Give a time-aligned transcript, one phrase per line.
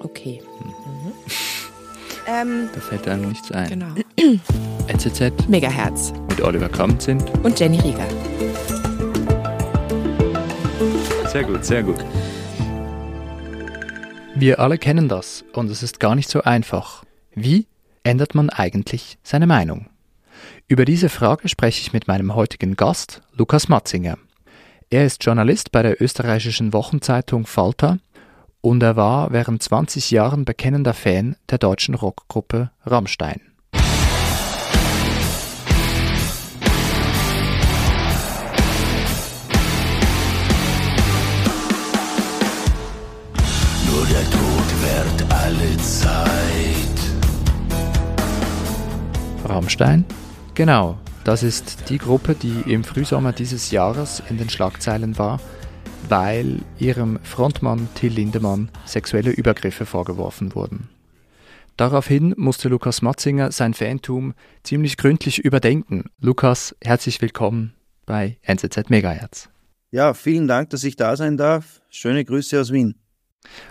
[0.00, 0.42] Okay.
[0.62, 1.12] Mhm.
[2.26, 3.68] Ähm, da fällt einem nichts ein.
[3.70, 3.94] Genau.
[4.88, 5.48] NZZ.
[5.48, 6.12] Megahertz.
[6.28, 7.22] Mit Oliver Kamm sind.
[7.42, 8.06] Und Jenny Rieger.
[11.32, 12.04] Sehr gut, sehr gut.
[14.34, 17.04] Wir alle kennen das und es ist gar nicht so einfach.
[17.34, 17.66] Wie
[18.02, 19.88] ändert man eigentlich seine Meinung?
[20.68, 24.18] Über diese Frage spreche ich mit meinem heutigen Gast, Lukas Matzinger.
[24.90, 27.98] Er ist Journalist bei der österreichischen Wochenzeitung Falter
[28.60, 33.40] und er war während 20 Jahren bekennender Fan der deutschen Rockgruppe Rammstein.
[43.86, 46.28] Nur der Tod währt alle Zeit.
[49.44, 50.04] Rammstein?
[50.54, 55.40] Genau, das ist die Gruppe, die im Frühsommer dieses Jahres in den Schlagzeilen war
[56.08, 60.88] weil ihrem Frontmann Till Lindemann sexuelle Übergriffe vorgeworfen wurden.
[61.76, 64.34] Daraufhin musste Lukas Matzinger sein Fantum
[64.64, 66.04] ziemlich gründlich überdenken.
[66.20, 69.48] Lukas, herzlich willkommen bei NZZ Megahertz.
[69.90, 71.80] Ja, vielen Dank, dass ich da sein darf.
[71.88, 72.96] Schöne Grüße aus Wien.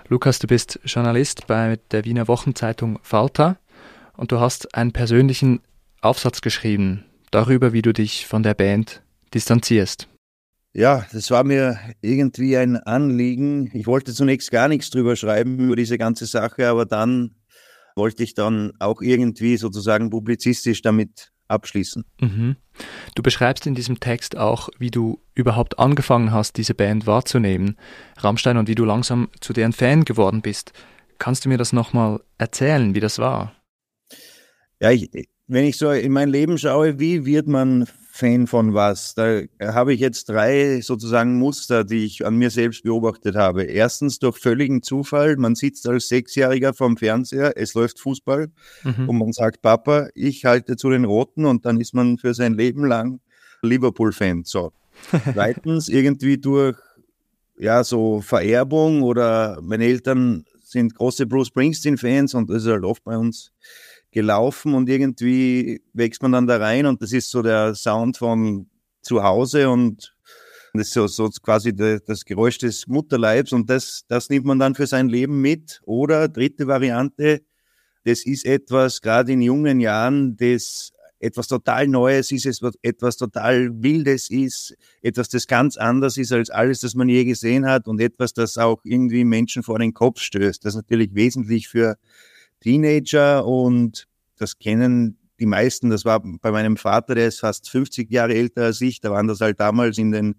[0.08, 3.58] Lukas, du bist Journalist bei der Wiener Wochenzeitung Falter
[4.16, 5.60] und du hast einen persönlichen
[6.02, 9.02] Aufsatz geschrieben darüber, wie du dich von der Band
[9.34, 10.08] distanzierst.
[10.78, 13.72] Ja, das war mir irgendwie ein Anliegen.
[13.74, 17.32] Ich wollte zunächst gar nichts drüber schreiben, über diese ganze Sache, aber dann
[17.96, 22.06] wollte ich dann auch irgendwie sozusagen publizistisch damit abschließen.
[22.22, 22.58] Mhm.
[23.16, 27.76] Du beschreibst in diesem Text auch, wie du überhaupt angefangen hast, diese Band wahrzunehmen,
[28.18, 30.74] Rammstein, und wie du langsam zu deren Fan geworden bist.
[31.18, 33.52] Kannst du mir das nochmal erzählen, wie das war?
[34.80, 35.10] Ja, ich,
[35.48, 39.14] wenn ich so in mein Leben schaue, wie wird man Fan von was?
[39.14, 43.64] Da habe ich jetzt drei sozusagen Muster, die ich an mir selbst beobachtet habe.
[43.64, 45.38] Erstens durch völligen Zufall.
[45.38, 48.50] Man sitzt als Sechsjähriger vorm Fernseher, es läuft Fußball
[48.84, 49.10] mhm.
[49.10, 52.56] und man sagt, Papa, ich halte zu den Roten und dann ist man für sein
[52.56, 53.20] Leben lang
[53.62, 54.44] Liverpool-Fan.
[54.46, 54.72] So.
[55.34, 56.76] Zweitens irgendwie durch
[57.60, 63.04] ja, so Vererbung oder meine Eltern sind große Bruce Springsteen-Fans und das ist halt oft
[63.04, 63.52] bei uns
[64.12, 68.70] gelaufen und irgendwie wächst man dann da rein und das ist so der Sound von
[69.02, 70.16] zu Hause und
[70.74, 74.76] das ist so, so quasi das Geräusch des Mutterleibs und das, das nimmt man dann
[74.76, 75.82] für sein Leben mit.
[75.86, 77.42] Oder dritte Variante,
[78.06, 82.46] das ist etwas, gerade in jungen Jahren, das etwas total Neues ist,
[82.84, 87.66] etwas total Wildes ist, etwas, das ganz anders ist als alles, das man je gesehen
[87.66, 90.64] hat und etwas, das auch irgendwie Menschen vor den Kopf stößt.
[90.64, 91.98] Das ist natürlich wesentlich für
[92.62, 94.08] Teenager und
[94.38, 95.90] das kennen die meisten.
[95.90, 99.00] Das war bei meinem Vater, der ist fast 50 Jahre älter als ich.
[99.02, 100.36] Da waren das halt damals in den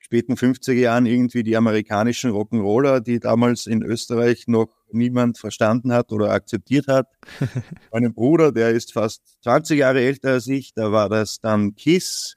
[0.00, 6.10] späten 50er Jahren irgendwie die amerikanischen Rock'n'Roller, die damals in Österreich noch niemand verstanden hat
[6.10, 7.06] oder akzeptiert hat.
[7.92, 12.36] Meinem Bruder, der ist fast 20 Jahre älter als ich, da war das dann Kiss,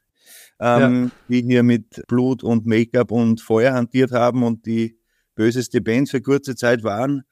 [0.59, 1.11] ähm, ja.
[1.29, 4.99] die hier mit Blut und Make-up und Feuer hantiert haben und die
[5.33, 7.23] böseste Band für kurze Zeit waren.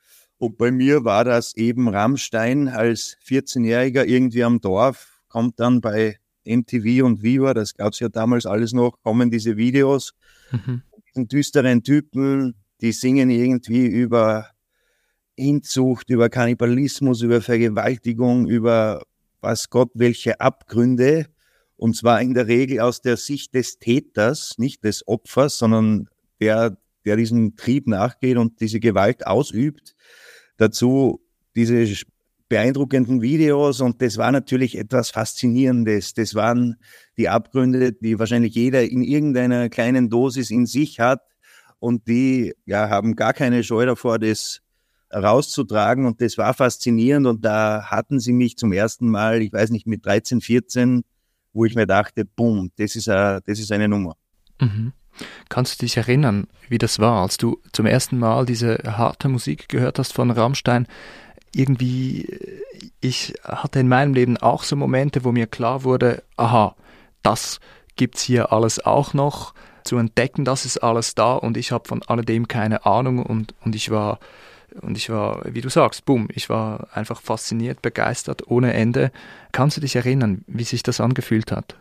[0.41, 6.17] Und bei mir war das eben Rammstein als 14-Jähriger irgendwie am Dorf, kommt dann bei
[6.45, 10.15] MTV und Viva, das gab's ja damals alles noch, kommen diese Videos,
[10.51, 10.81] mhm.
[11.07, 14.47] diesen düsteren Typen, die singen irgendwie über
[15.35, 19.03] Inzucht, über Kannibalismus, über Vergewaltigung, über
[19.41, 21.27] was Gott, welche Abgründe.
[21.75, 26.09] Und zwar in der Regel aus der Sicht des Täters, nicht des Opfers, sondern
[26.39, 29.95] der, der diesem Trieb nachgeht und diese Gewalt ausübt.
[30.61, 31.19] Dazu
[31.55, 31.91] diese
[32.49, 36.13] beeindruckenden Videos und das war natürlich etwas Faszinierendes.
[36.13, 36.75] Das waren
[37.17, 41.21] die Abgründe, die wahrscheinlich jeder in irgendeiner kleinen Dosis in sich hat
[41.79, 44.61] und die ja haben gar keine Scheu davor, das
[45.11, 49.71] rauszutragen und das war faszinierend und da hatten sie mich zum ersten Mal, ich weiß
[49.71, 51.01] nicht, mit 13, 14,
[51.53, 54.15] wo ich mir dachte, boom, das ist, a, das ist eine Nummer.
[54.59, 54.93] Mhm.
[55.49, 59.69] Kannst du dich erinnern, wie das war, als du zum ersten Mal diese harte Musik
[59.69, 60.87] gehört hast von Rammstein?
[61.53, 62.61] Irgendwie, äh,
[63.01, 66.75] ich hatte in meinem Leben auch so Momente, wo mir klar wurde, aha,
[67.23, 67.59] das
[67.95, 69.53] gibt's hier alles auch noch
[69.83, 73.75] zu entdecken, das ist alles da und ich habe von alledem keine Ahnung und, und
[73.75, 74.19] ich war
[74.79, 79.11] und ich war, wie du sagst, boom, ich war einfach fasziniert, begeistert, ohne Ende.
[79.51, 81.75] Kannst du dich erinnern, wie sich das angefühlt hat?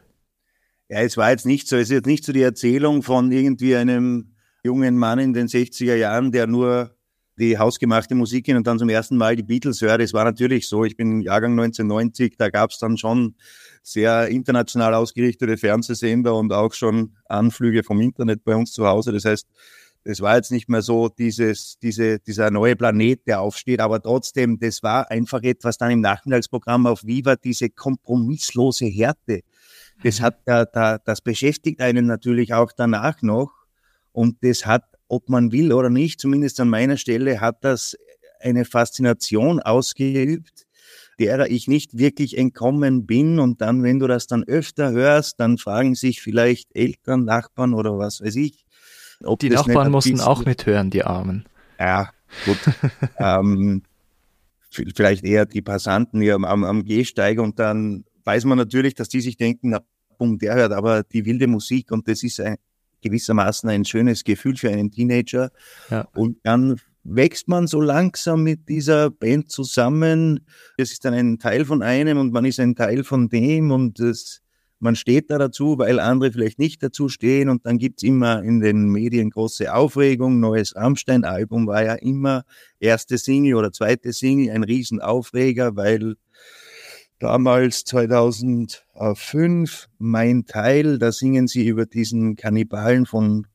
[0.91, 3.77] Ja, es war jetzt nicht so, es ist jetzt nicht so die Erzählung von irgendwie
[3.77, 4.35] einem
[4.65, 6.97] jungen Mann in den 60er Jahren, der nur
[7.39, 10.01] die hausgemachte Musik hin und dann zum ersten Mal die Beatles hört.
[10.01, 13.37] Es war natürlich so, ich bin Jahrgang 1990, da gab es dann schon
[13.85, 19.13] sehr international ausgerichtete Fernsehsender und auch schon Anflüge vom Internet bei uns zu Hause.
[19.13, 19.47] Das heißt,
[20.03, 24.59] es war jetzt nicht mehr so dieses, diese, dieser neue Planet, der aufsteht, aber trotzdem,
[24.59, 29.43] das war einfach etwas dann im Nachmittagsprogramm auf Viva, diese kompromisslose Härte.
[30.03, 33.53] Das hat, da, da, das beschäftigt einen natürlich auch danach noch.
[34.13, 37.97] Und das hat, ob man will oder nicht, zumindest an meiner Stelle, hat das
[38.41, 40.67] eine Faszination ausgeübt,
[41.19, 43.39] derer ich nicht wirklich entkommen bin.
[43.39, 47.99] Und dann, wenn du das dann öfter hörst, dann fragen sich vielleicht Eltern, Nachbarn oder
[47.99, 48.65] was weiß ich.
[49.41, 51.45] die Nachbarn mussten auch mithören, die Armen.
[51.79, 52.11] Ja,
[52.47, 52.59] gut.
[53.19, 53.83] ähm,
[54.71, 59.21] vielleicht eher die Passanten hier am, am Gehsteig und dann weiß man natürlich, dass die
[59.21, 59.81] sich denken, na,
[60.21, 62.57] bumm, der hört aber die wilde Musik und das ist ein,
[63.01, 65.51] gewissermaßen ein schönes Gefühl für einen Teenager.
[65.91, 66.07] Ja.
[66.15, 70.41] Und dann wächst man so langsam mit dieser Band zusammen.
[70.77, 73.99] Es ist dann ein Teil von einem und man ist ein Teil von dem und
[73.99, 74.43] das,
[74.79, 78.61] man steht da dazu, weil andere vielleicht nicht dazu stehen und dann gibt's immer in
[78.61, 80.39] den Medien große Aufregung.
[80.39, 82.45] Neues Rammstein-Album war ja immer
[82.79, 86.17] erste Single oder zweite Single, ein Riesenaufreger, weil
[87.21, 87.85] damals
[89.01, 93.47] 2005 mein Teil, da singen sie über diesen Kannibalen von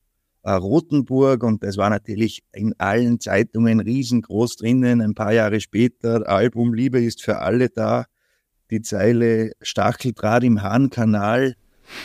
[0.42, 5.02] äh, Rothenburg und das war natürlich in allen Zeitungen riesengroß drinnen.
[5.02, 8.06] Ein paar Jahre später, Album Liebe ist für alle da.
[8.72, 11.56] Die Zeile Stacheldraht im Hahnkanal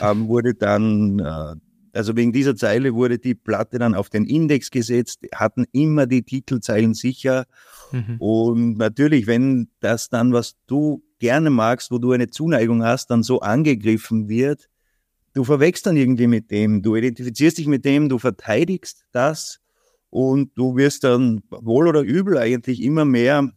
[0.03, 1.55] ähm, wurde dann, äh,
[1.95, 6.23] also wegen dieser Zeile wurde die Platte dann auf den Index gesetzt, hatten immer die
[6.25, 7.47] Titelzeilen sicher.
[7.91, 8.17] Mhm.
[8.19, 13.23] Und natürlich, wenn das dann, was du gerne magst, wo du eine Zuneigung hast, dann
[13.23, 14.69] so angegriffen wird,
[15.35, 19.61] du verwechselst dann irgendwie mit dem, du identifizierst dich mit dem, du verteidigst das
[20.09, 23.49] und du wirst dann wohl oder übel eigentlich immer mehr,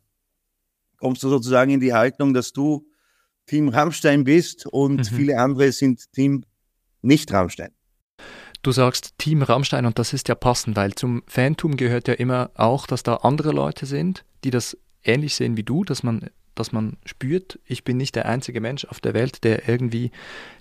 [0.97, 2.85] kommst du sozusagen in die Haltung, dass du
[3.47, 5.15] Team Rammstein bist und mhm.
[5.15, 6.43] viele andere sind Team
[7.01, 7.71] nicht Rammstein.
[8.61, 12.51] Du sagst Team Rammstein und das ist ja passend, weil zum Fantum gehört ja immer
[12.55, 16.71] auch, dass da andere Leute sind, die das ähnlich sehen wie du, dass man dass
[16.71, 20.11] man spürt, ich bin nicht der einzige Mensch auf der Welt, der irgendwie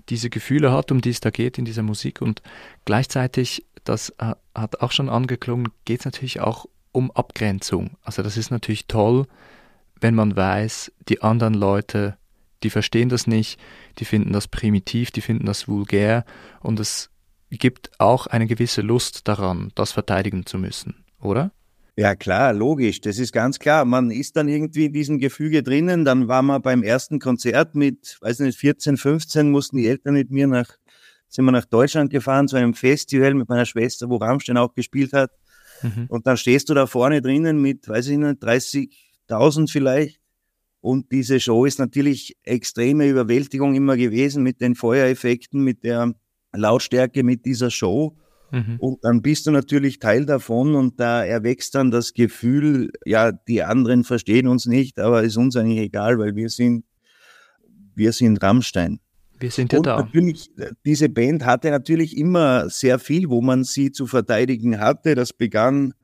[0.09, 2.21] diese Gefühle hat, um die es da geht in dieser Musik.
[2.23, 2.43] Und
[2.85, 7.97] gleichzeitig, das hat auch schon angeklungen, geht es natürlich auch um Abgrenzung.
[8.03, 9.27] Also das ist natürlich toll,
[10.01, 12.17] wenn man weiß, die anderen Leute,
[12.63, 13.59] die verstehen das nicht,
[13.99, 16.25] die finden das primitiv, die finden das vulgär
[16.61, 17.11] und es
[17.51, 21.53] gibt auch eine gewisse Lust daran, das verteidigen zu müssen, oder?
[21.97, 23.01] Ja, klar, logisch.
[23.03, 23.85] Das ist ganz klar.
[23.85, 26.05] Man ist dann irgendwie in diesem Gefüge drinnen.
[26.05, 30.31] Dann war man beim ersten Konzert mit, weiß nicht, 14, 15, mussten die Eltern mit
[30.31, 30.71] mir nach,
[31.29, 35.13] sind wir nach Deutschland gefahren zu einem Festival mit meiner Schwester, wo Rammstein auch gespielt
[35.13, 35.33] hat.
[35.83, 36.07] Mhm.
[36.09, 40.19] Und dann stehst du da vorne drinnen mit, weiß ich nicht, 30.000 vielleicht.
[40.81, 46.15] Und diese Show ist natürlich extreme Überwältigung immer gewesen mit den Feuereffekten, mit der
[46.53, 48.17] Lautstärke, mit dieser Show.
[48.53, 48.77] Mhm.
[48.79, 53.63] Und dann bist du natürlich Teil davon und da erwächst dann das Gefühl, ja, die
[53.63, 56.85] anderen verstehen uns nicht, aber ist uns eigentlich egal, weil wir sind,
[57.95, 59.01] wir sind Rammstein.
[59.41, 59.97] Wir sind ja und da.
[59.97, 60.51] Natürlich,
[60.85, 65.15] diese Band hatte natürlich immer sehr viel, wo man sie zu verteidigen hatte.
[65.15, 65.95] Das begann,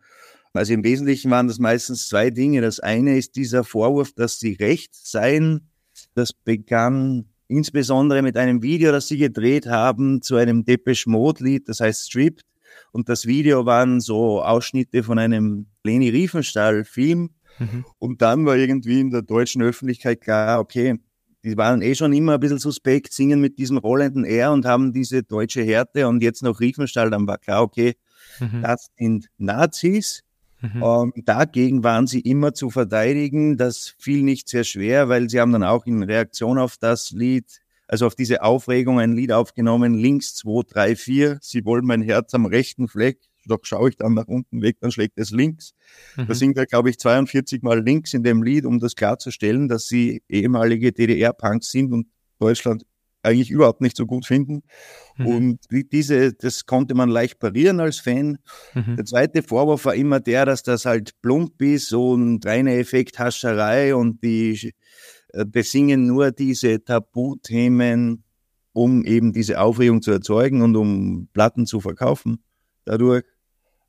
[0.55, 2.63] also im Wesentlichen waren das meistens zwei Dinge.
[2.63, 5.69] Das eine ist dieser Vorwurf, dass sie recht seien.
[6.15, 11.69] Das begann insbesondere mit einem Video, das sie gedreht haben zu einem Depeche Mode Lied,
[11.69, 12.45] das heißt Stripped.
[12.93, 17.31] Und das Video waren so Ausschnitte von einem Leni Riefenstahl Film.
[17.59, 17.85] Mhm.
[17.99, 20.99] Und dann war irgendwie in der deutschen Öffentlichkeit klar, okay,
[21.45, 24.93] die waren eh schon immer ein bisschen suspekt, singen mit diesem rollenden R und haben
[24.93, 27.95] diese deutsche Härte und jetzt noch Riefenstahl, dann war klar, okay,
[28.41, 28.63] mhm.
[28.63, 30.25] das sind Nazis.
[30.61, 30.83] Mhm.
[30.83, 33.57] Ähm, dagegen waren sie immer zu verteidigen.
[33.57, 37.61] Das fiel nicht sehr schwer, weil sie haben dann auch in Reaktion auf das Lied,
[37.87, 41.39] also auf diese Aufregung, ein Lied aufgenommen, links 2, 3, 4.
[41.41, 43.19] Sie wollen mein Herz am rechten Fleck.
[43.47, 45.73] Doch schaue ich dann nach unten weg, dann schlägt es links.
[46.17, 46.27] Mhm.
[46.27, 49.87] Da singt er, glaube ich, 42 Mal links in dem Lied, um das klarzustellen, dass
[49.87, 52.85] sie ehemalige DDR-Punks sind und Deutschland
[53.23, 54.63] eigentlich überhaupt nicht so gut finden.
[55.17, 55.27] Mhm.
[55.27, 58.39] Und diese, das konnte man leicht parieren als Fan.
[58.75, 58.97] Mhm.
[58.97, 64.23] Der zweite Vorwurf war immer der, dass das halt plump ist und reine Effekthascherei und
[64.23, 64.73] die
[65.33, 68.25] äh, besingen nur diese Tabuthemen,
[68.73, 72.43] um eben diese Aufregung zu erzeugen und um Platten zu verkaufen.
[72.85, 73.25] Dadurch,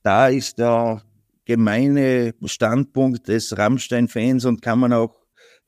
[0.04, 1.04] da ist der
[1.46, 5.19] gemeine Standpunkt des Rammstein-Fans und kann man auch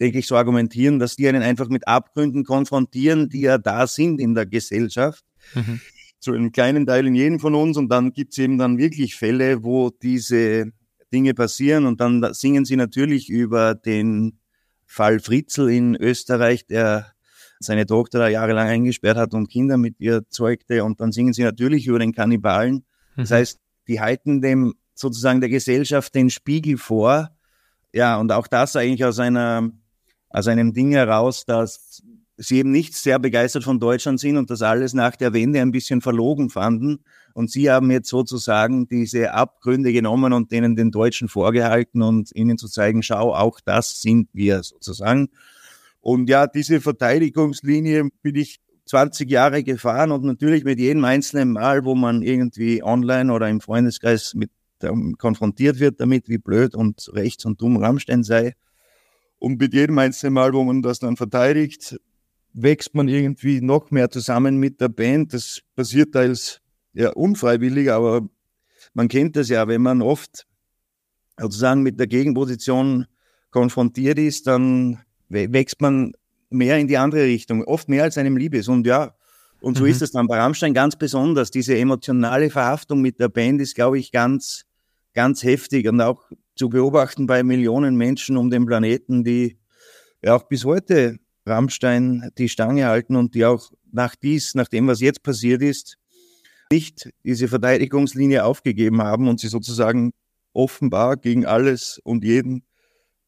[0.01, 4.19] denke ich, so argumentieren, dass die einen einfach mit Abgründen konfrontieren, die ja da sind
[4.19, 5.23] in der Gesellschaft.
[5.53, 5.79] Mhm.
[6.19, 9.15] Zu einem kleinen Teil in jedem von uns und dann gibt es eben dann wirklich
[9.15, 10.71] Fälle, wo diese
[11.13, 14.39] Dinge passieren und dann singen sie natürlich über den
[14.85, 17.13] Fall Fritzl in Österreich, der
[17.59, 21.43] seine Tochter da jahrelang eingesperrt hat und Kinder mit ihr zeugte und dann singen sie
[21.43, 22.85] natürlich über den Kannibalen.
[23.15, 23.35] Das mhm.
[23.35, 27.29] heißt, die halten dem sozusagen der Gesellschaft den Spiegel vor.
[27.93, 29.69] Ja, und auch das eigentlich aus einer,
[30.31, 32.03] aus einem Ding heraus, dass
[32.37, 35.71] sie eben nicht sehr begeistert von Deutschland sind und das alles nach der Wende ein
[35.71, 37.03] bisschen verlogen fanden.
[37.33, 42.57] Und sie haben jetzt sozusagen diese Abgründe genommen und denen den Deutschen vorgehalten und ihnen
[42.57, 45.29] zu zeigen, schau, auch das sind wir sozusagen.
[46.01, 51.85] Und ja, diese Verteidigungslinie bin ich 20 Jahre gefahren und natürlich mit jedem einzelnen Mal,
[51.85, 54.49] wo man irgendwie online oder im Freundeskreis mit
[54.81, 58.55] ähm, konfrontiert wird damit, wie blöd und rechts und dumm Rammstein sei.
[59.41, 61.99] Und mit jedem einzelnen Mal, wo man das dann verteidigt,
[62.53, 65.33] wächst man irgendwie noch mehr zusammen mit der Band.
[65.33, 66.61] Das passiert teils
[66.93, 68.29] ja unfreiwillig, aber
[68.93, 70.45] man kennt das ja, wenn man oft
[71.39, 73.07] sozusagen mit der Gegenposition
[73.49, 76.11] konfrontiert ist, dann wächst man
[76.51, 78.67] mehr in die andere Richtung, oft mehr als einem lieb ist.
[78.67, 79.15] Und ja,
[79.59, 79.89] und so mhm.
[79.89, 81.49] ist es dann bei Rammstein ganz besonders.
[81.49, 84.65] Diese emotionale Verhaftung mit der Band ist, glaube ich, ganz,
[85.15, 89.57] ganz heftig und auch zu beobachten bei Millionen Menschen um den Planeten, die
[90.21, 94.87] ja auch bis heute Rammstein die Stange halten und die auch nach dies, nach dem,
[94.87, 95.97] was jetzt passiert ist,
[96.71, 100.13] nicht diese Verteidigungslinie aufgegeben haben und sie sozusagen
[100.53, 102.63] offenbar gegen alles und jeden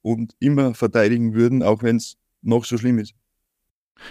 [0.02, 3.14] und immer verteidigen würden, auch wenn es noch so schlimm ist.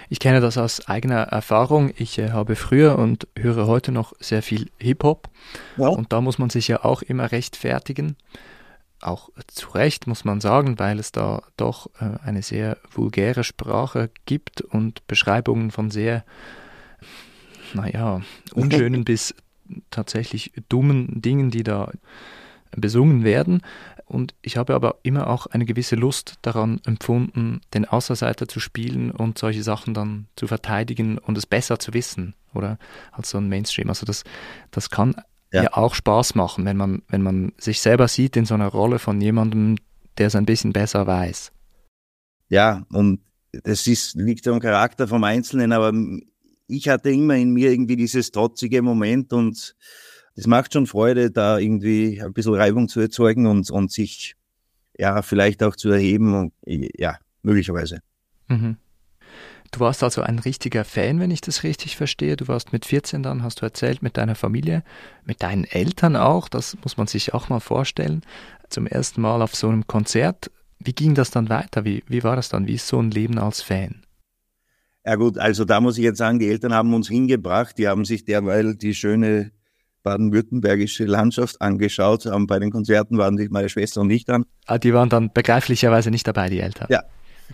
[0.09, 1.93] Ich kenne das aus eigener Erfahrung.
[1.97, 5.29] Ich äh, habe früher und höre heute noch sehr viel Hip-Hop.
[5.77, 5.89] Ja.
[5.89, 8.17] Und da muss man sich ja auch immer rechtfertigen.
[9.03, 14.11] Auch zu Recht muss man sagen, weil es da doch äh, eine sehr vulgäre Sprache
[14.27, 16.25] gibt und Beschreibungen von sehr,
[17.75, 18.23] naja,
[18.55, 19.35] unschönen bis
[19.91, 21.91] tatsächlich dummen Dingen, die da
[22.77, 23.63] besungen werden.
[24.07, 29.11] Und ich habe aber immer auch eine gewisse Lust daran empfunden, den Außerseiter zu spielen
[29.11, 32.79] und solche Sachen dann zu verteidigen und es besser zu wissen, oder?
[33.11, 33.89] Als so ein Mainstream.
[33.89, 34.25] Also das,
[34.71, 35.15] das kann
[35.53, 35.65] ja.
[35.65, 38.99] ja auch Spaß machen, wenn man, wenn man sich selber sieht in so einer Rolle
[38.99, 39.77] von jemandem,
[40.19, 41.53] der es ein bisschen besser weiß.
[42.49, 43.21] Ja, und
[43.65, 45.93] das ist, liegt am Charakter vom Einzelnen, aber
[46.67, 49.77] ich hatte immer in mir irgendwie dieses trotzige Moment und
[50.35, 54.35] das macht schon Freude, da irgendwie ein bisschen Reibung zu erzeugen und, und sich
[54.99, 56.35] ja vielleicht auch zu erheben.
[56.35, 58.01] Und, ja, möglicherweise.
[58.49, 58.77] Mhm.
[59.73, 62.37] Du warst also ein richtiger Fan, wenn ich das richtig verstehe.
[62.37, 64.85] Du warst mit 14 dann, hast du erzählt, mit deiner Familie,
[65.25, 66.49] mit deinen Eltern auch.
[66.49, 68.21] Das muss man sich auch mal vorstellen.
[68.69, 70.51] Zum ersten Mal auf so einem Konzert.
[70.79, 71.87] Wie ging das dann weiter?
[71.87, 72.67] Wie, wie war das dann?
[72.67, 74.03] Wie ist so ein Leben als Fan?
[75.07, 77.79] Ja gut, also da muss ich jetzt sagen, die Eltern haben uns hingebracht.
[77.79, 79.53] Die haben sich derweil die schöne
[80.03, 82.29] baden-württembergische Landschaft angeschaut.
[82.47, 84.45] Bei den Konzerten waren die, meine Schwester und ich dann.
[84.67, 86.89] Ah, die waren dann begreiflicherweise nicht dabei, die Eltern.
[86.91, 87.05] Ja,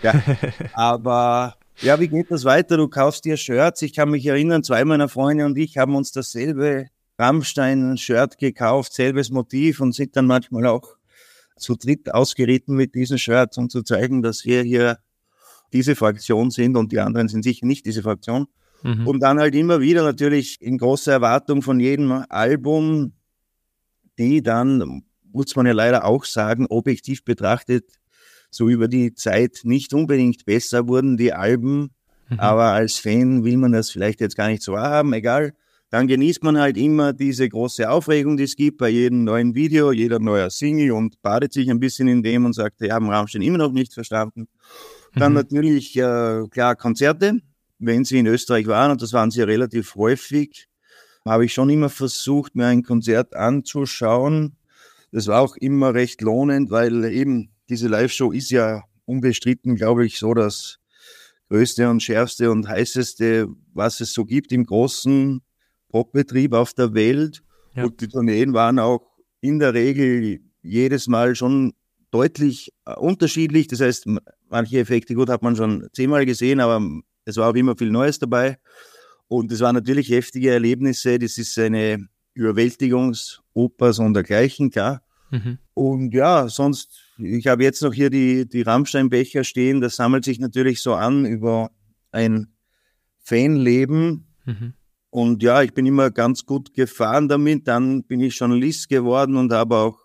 [0.02, 0.20] ja.
[0.72, 2.76] Aber ja, wie geht das weiter?
[2.76, 3.82] Du kaufst dir Shirts.
[3.82, 9.30] Ich kann mich erinnern, zwei meiner Freunde und ich haben uns dasselbe Rammstein-Shirt gekauft, selbes
[9.30, 10.96] Motiv und sind dann manchmal auch
[11.56, 14.98] zu dritt ausgeritten mit diesen Shirts, um zu zeigen, dass wir hier
[15.72, 18.46] diese Fraktion sind und die anderen sind sicher nicht diese Fraktion.
[18.82, 19.06] Mhm.
[19.06, 23.12] Und dann halt immer wieder natürlich in großer Erwartung von jedem Album,
[24.18, 27.97] die dann, muss man ja leider auch sagen, objektiv betrachtet,
[28.50, 31.90] so über die Zeit nicht unbedingt besser wurden, die Alben.
[32.28, 32.40] Mhm.
[32.40, 35.54] Aber als Fan will man das vielleicht jetzt gar nicht so haben, egal.
[35.90, 39.90] Dann genießt man halt immer diese große Aufregung, die es gibt bei jedem neuen Video,
[39.90, 43.40] jeder neuer Single und badet sich ein bisschen in dem und sagt, ja, haben Rammstein
[43.40, 44.48] immer noch nicht verstanden.
[45.14, 45.38] Dann mhm.
[45.38, 47.40] natürlich, äh, klar, Konzerte
[47.78, 50.68] wenn sie in Österreich waren, und das waren sie relativ häufig,
[51.24, 54.56] habe ich schon immer versucht, mir ein Konzert anzuschauen.
[55.12, 60.18] Das war auch immer recht lohnend, weil eben diese Live-Show ist ja unbestritten, glaube ich,
[60.18, 60.78] so das
[61.48, 65.40] größte und schärfste und heißeste, was es so gibt im großen
[65.88, 67.42] Popbetrieb auf der Welt.
[67.74, 67.84] Ja.
[67.84, 69.06] Und die Tourneen waren auch
[69.40, 71.72] in der Regel jedes Mal schon
[72.10, 73.68] deutlich äh, unterschiedlich.
[73.68, 74.06] Das heißt,
[74.48, 76.82] manche Effekte, gut, hat man schon zehnmal gesehen, aber
[77.24, 78.58] es war auch immer viel Neues dabei.
[79.28, 81.18] Und es waren natürlich heftige Erlebnisse.
[81.18, 85.02] Das ist eine Überwältigungsoper so und dergleichen, klar.
[85.30, 85.58] Mhm.
[85.74, 89.80] Und ja, sonst, ich habe jetzt noch hier die, die Rammsteinbecher stehen.
[89.80, 91.70] Das sammelt sich natürlich so an über
[92.12, 92.48] ein
[93.18, 94.26] Fanleben.
[94.44, 94.74] Mhm.
[95.10, 97.66] Und ja, ich bin immer ganz gut gefahren damit.
[97.66, 99.98] Dann bin ich Journalist geworden und habe auch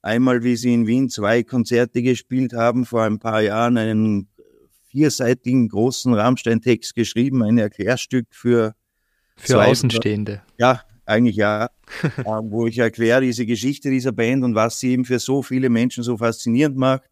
[0.00, 4.28] einmal, wie sie in Wien zwei Konzerte gespielt haben, vor ein paar Jahren einen
[4.88, 8.74] vierseitigen großen Rammstein-Text geschrieben, ein Erklärstück für
[9.36, 10.42] für Außenstehende.
[10.58, 11.70] Ja, eigentlich ja,
[12.18, 15.70] äh, wo ich erkläre diese Geschichte dieser Band und was sie eben für so viele
[15.70, 17.02] Menschen so faszinierend macht.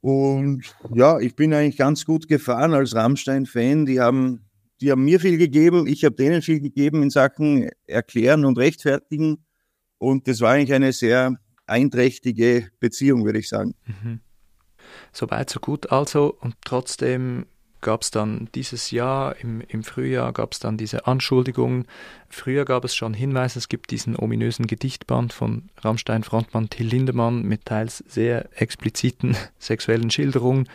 [0.00, 0.62] Und
[0.94, 3.86] ja, ich bin eigentlich ganz gut gefahren als Rammstein-Fan.
[3.86, 4.44] Die haben,
[4.80, 9.38] die haben mir viel gegeben, ich habe denen viel gegeben in Sachen Erklären und Rechtfertigen.
[9.96, 13.74] Und das war eigentlich eine sehr einträchtige Beziehung, würde ich sagen.
[13.86, 14.20] Mhm.
[15.12, 16.36] So weit, so gut also.
[16.38, 17.46] Und trotzdem
[17.84, 21.86] gab es dann dieses Jahr, im, im Frühjahr gab es dann diese Anschuldigungen.
[22.28, 27.66] Früher gab es schon Hinweise, es gibt diesen ominösen Gedichtband von Rammstein-Frontmann Till Lindemann mit
[27.66, 30.68] teils sehr expliziten sexuellen Schilderungen.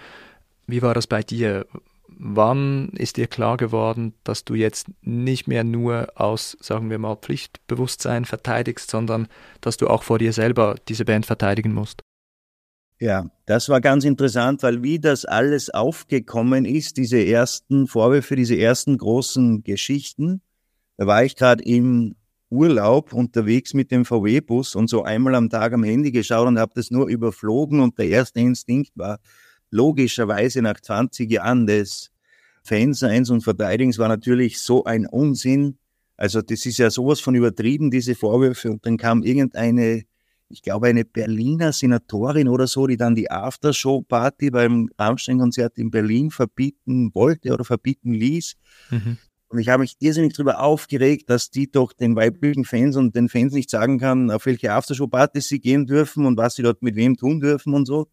[0.68, 1.66] Wie war das bei dir?
[2.08, 7.16] Wann ist dir klar geworden, dass du jetzt nicht mehr nur aus, sagen wir mal,
[7.16, 9.28] Pflichtbewusstsein verteidigst, sondern
[9.62, 12.02] dass du auch vor dir selber diese Band verteidigen musst?
[13.02, 18.58] Ja, das war ganz interessant, weil wie das alles aufgekommen ist, diese ersten Vorwürfe, diese
[18.58, 20.42] ersten großen Geschichten,
[20.98, 22.16] da war ich gerade im
[22.50, 26.74] Urlaub unterwegs mit dem VW-Bus und so einmal am Tag am Handy geschaut und habe
[26.76, 29.20] das nur überflogen und der erste Instinkt war
[29.72, 32.12] logischerweise nach 20 Jahren des
[32.64, 35.78] Fanseins und Verteidigens war natürlich so ein Unsinn.
[36.18, 40.04] Also das ist ja sowas von übertrieben, diese Vorwürfe und dann kam irgendeine
[40.50, 46.32] ich glaube, eine Berliner Senatorin oder so, die dann die Aftershow-Party beim Rammstein-Konzert in Berlin
[46.32, 48.56] verbieten wollte oder verbieten ließ.
[48.90, 49.18] Mhm.
[49.50, 53.30] Und ich habe mich irrsinnig darüber aufgeregt, dass die doch den weiblichen Fans und den
[53.30, 56.96] Fans nicht sagen kann, auf welche Aftershow-Partys sie gehen dürfen und was sie dort mit
[56.96, 58.08] wem tun dürfen und so.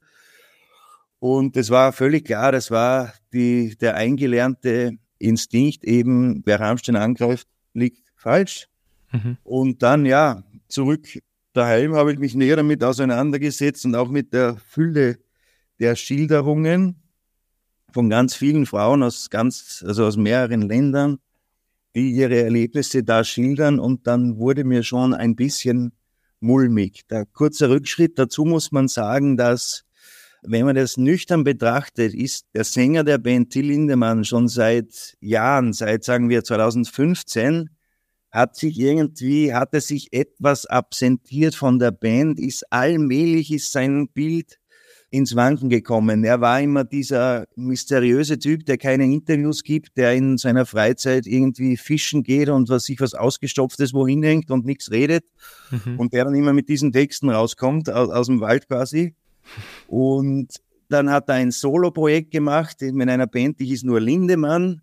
[1.18, 7.48] Und es war völlig klar, das war die, der eingelernte Instinkt eben, wer Rammstein angreift,
[7.72, 8.68] liegt falsch.
[9.12, 9.38] Mhm.
[9.42, 11.06] Und dann, ja, zurück
[11.56, 15.18] daheim habe ich mich näher damit auseinandergesetzt und auch mit der Fülle
[15.78, 16.96] der Schilderungen
[17.92, 21.18] von ganz vielen Frauen aus ganz, also aus mehreren Ländern,
[21.94, 25.92] die ihre Erlebnisse da schildern und dann wurde mir schon ein bisschen
[26.40, 27.06] mulmig.
[27.08, 29.84] Der kurze Rückschritt dazu muss man sagen, dass
[30.42, 35.72] wenn man das nüchtern betrachtet, ist der Sänger der Band Till Lindemann schon seit Jahren,
[35.72, 37.70] seit sagen wir 2015,
[38.30, 44.08] hat sich irgendwie, hat er sich etwas absentiert von der Band, ist allmählich ist sein
[44.08, 44.58] Bild
[45.10, 46.24] ins Wanken gekommen.
[46.24, 51.76] Er war immer dieser mysteriöse Typ, der keine Interviews gibt, der in seiner Freizeit irgendwie
[51.76, 55.24] fischen geht und was sich was Ausgestopftes wohin hängt und nichts redet.
[55.70, 55.98] Mhm.
[55.98, 59.14] Und der dann immer mit diesen Texten rauskommt, aus, aus dem Wald quasi.
[59.86, 60.48] Und
[60.88, 64.82] dann hat er ein Solo-Projekt gemacht mit einer Band, die hieß nur Lindemann.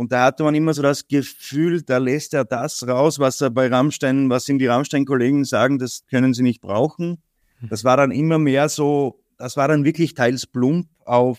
[0.00, 3.50] Und da hatte man immer so das Gefühl, da lässt er das raus, was er
[3.50, 7.18] bei Rammstein, was ihm die Rammstein-Kollegen sagen, das können sie nicht brauchen.
[7.58, 7.68] Hm.
[7.68, 11.38] Das war dann immer mehr so, das war dann wirklich teils plump auf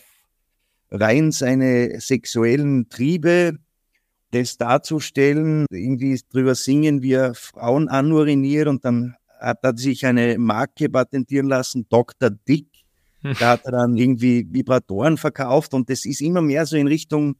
[0.92, 3.58] rein seine sexuellen Triebe,
[4.30, 10.38] das darzustellen, irgendwie drüber singen, wie er Frauen anuriniert und dann hat er sich eine
[10.38, 12.30] Marke patentieren lassen, Dr.
[12.30, 12.68] Dick.
[13.22, 13.34] Hm.
[13.40, 17.34] Da hat er dann irgendwie Vibratoren verkauft und das ist immer mehr so in Richtung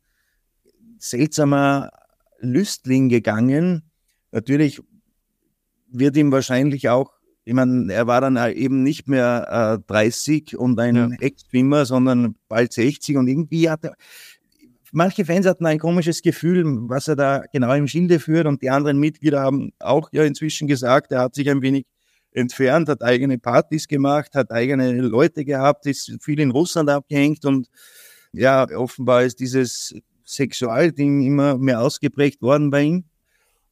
[1.03, 1.91] seltsamer
[2.39, 3.83] Lüstling gegangen.
[4.31, 4.81] Natürlich
[5.89, 7.13] wird ihm wahrscheinlich auch,
[7.45, 11.09] ich meine, er war dann eben nicht mehr äh, 30 und ein ja.
[11.21, 13.95] Ex-Schwimmer, sondern bald 60 und irgendwie hat er,
[14.93, 18.71] manche Fans hatten ein komisches Gefühl, was er da genau im Schilde führt und die
[18.71, 21.85] anderen Mitglieder haben auch ja inzwischen gesagt, er hat sich ein wenig
[22.31, 27.69] entfernt, hat eigene Partys gemacht, hat eigene Leute gehabt, ist viel in Russland abgehängt und
[28.33, 29.95] ja, offenbar ist dieses
[30.33, 33.05] Sexualding immer mehr ausgeprägt worden bei ihm.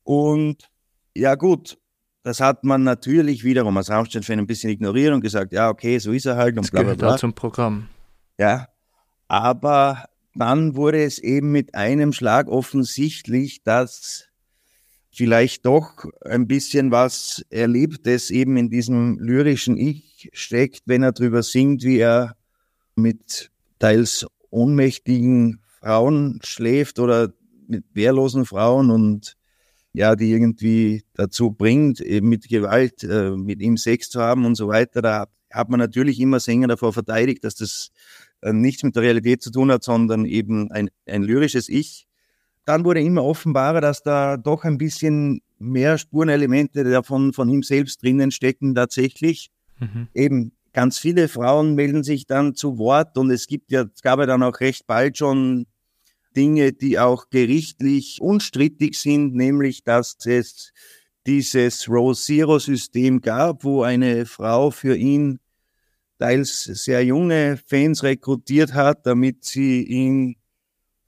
[0.02, 0.70] Und
[1.14, 1.78] ja gut,
[2.22, 6.12] das hat man natürlich wiederum als Rammstein-Fan ein bisschen ignoriert und gesagt, ja okay, so
[6.12, 7.16] ist er halt und das bla bla bla.
[7.16, 7.88] zum Programm.
[8.38, 8.68] Ja,
[9.28, 14.28] aber dann wurde es eben mit einem Schlag offensichtlich, dass
[15.10, 21.42] vielleicht doch ein bisschen was Erlebtes eben in diesem lyrischen Ich steckt, wenn er drüber
[21.42, 22.36] singt, wie er
[22.94, 27.32] mit teils ohnmächtigen Frauen schläft oder
[27.66, 29.36] mit wehrlosen Frauen und
[29.92, 34.54] ja, die irgendwie dazu bringt, eben mit Gewalt äh, mit ihm Sex zu haben und
[34.54, 35.02] so weiter.
[35.02, 37.90] Da hat man natürlich immer Sänger davor verteidigt, dass das
[38.42, 42.06] äh, nichts mit der Realität zu tun hat, sondern eben ein, ein lyrisches Ich.
[42.66, 48.02] Dann wurde immer offenbarer, dass da doch ein bisschen mehr Spurenelemente davon von ihm selbst
[48.02, 49.50] drinnen stecken tatsächlich.
[49.80, 50.08] Mhm.
[50.14, 54.20] Eben ganz viele Frauen melden sich dann zu Wort und es gibt ja, es gab
[54.20, 55.66] ja dann auch recht bald schon
[56.36, 60.72] Dinge, die auch gerichtlich unstrittig sind, nämlich dass es
[61.26, 65.40] dieses Rose Zero System gab, wo eine Frau für ihn
[66.18, 70.36] teils sehr junge Fans rekrutiert hat, damit sie ihn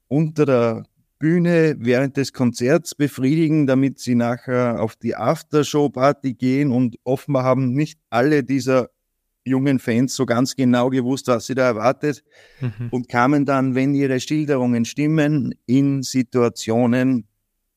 [0.08, 0.86] unter der
[1.18, 7.72] Bühne während des Konzerts befriedigen, damit sie nachher auf die Aftershow-Party gehen und offenbar haben
[7.74, 8.90] nicht alle dieser
[9.44, 12.22] jungen Fans so ganz genau gewusst, was sie da erwartet
[12.60, 12.88] mhm.
[12.90, 17.26] und kamen dann, wenn ihre Schilderungen stimmen, in Situationen,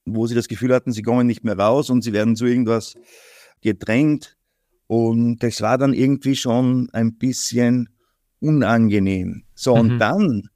[0.06, 2.95] wo sie das Gefühl hatten, sie kommen nicht mehr raus und sie werden zu irgendwas
[3.62, 4.38] gedrängt
[4.88, 7.89] und das war dann irgendwie schon ein bisschen
[8.39, 9.43] unangenehm.
[9.56, 9.80] So, mhm.
[9.80, 10.49] und dann,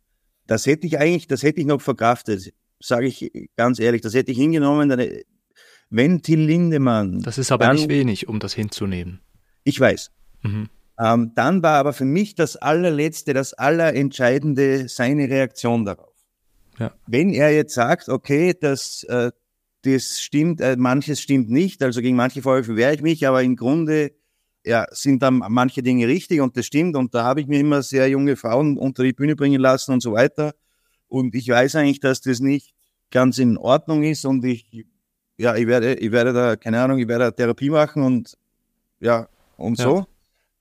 [0.46, 4.32] das hätte ich eigentlich, das hätte ich noch verkraftet, sage ich ganz ehrlich, das hätte
[4.32, 5.08] ich hingenommen, dann,
[5.90, 7.22] wenn Till Lindemann.
[7.22, 9.22] Das ist aber dann, nicht wenig, um das hinzunehmen.
[9.64, 10.12] Ich weiß.
[10.44, 10.70] Mhm.
[11.00, 16.14] Ähm, dann war aber für mich das allerletzte, das allerentscheidende seine Reaktion darauf.
[16.78, 16.92] Ja.
[17.08, 19.32] Wenn er jetzt sagt, okay, das, äh,
[19.84, 23.56] das stimmt, äh, manches stimmt nicht, also gegen manche Vorwürfe wehre ich mich, aber im
[23.56, 24.12] Grunde
[24.66, 27.82] ja, sind dann manche Dinge richtig und das stimmt und da habe ich mir immer
[27.82, 30.54] sehr junge Frauen unter die Bühne bringen lassen und so weiter.
[31.08, 32.74] Und ich weiß eigentlich, dass das nicht
[33.10, 34.86] ganz in Ordnung ist und ich,
[35.38, 38.38] ja, ich werde, ich werde da, keine Ahnung, ich werde Therapie machen und
[39.00, 39.86] ja, und ja.
[39.86, 40.06] so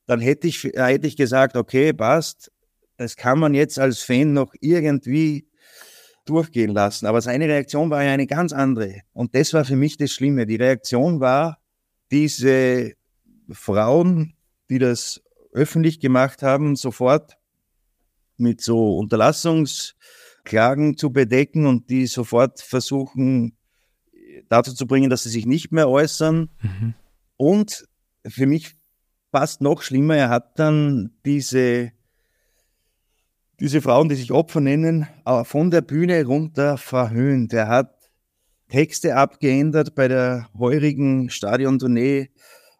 [0.08, 2.50] dann hätte ich, äh, hätte ich gesagt, okay, passt,
[2.96, 5.46] das kann man jetzt als Fan noch irgendwie
[6.24, 7.06] durchgehen lassen.
[7.06, 9.02] Aber seine Reaktion war ja eine ganz andere.
[9.12, 10.46] Und das war für mich das Schlimme.
[10.46, 11.58] Die Reaktion war,
[12.10, 12.94] diese
[13.50, 14.34] Frauen,
[14.70, 17.36] die das öffentlich gemacht haben, sofort
[18.38, 23.56] mit so Unterlassungsklagen zu bedecken und die sofort versuchen
[24.48, 26.48] dazu zu bringen, dass sie sich nicht mehr äußern.
[26.62, 26.94] Mhm.
[27.36, 27.86] Und
[28.26, 28.77] für mich
[29.30, 31.92] fast noch schlimmer, er hat dann diese,
[33.60, 35.06] diese Frauen, die sich Opfer nennen,
[35.44, 37.52] von der Bühne runter verhöhnt.
[37.52, 37.94] Er hat
[38.68, 42.30] Texte abgeändert bei der heurigen Stadiontournee,